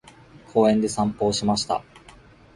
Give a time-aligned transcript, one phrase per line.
[0.51, 1.83] 公園で散歩をしました。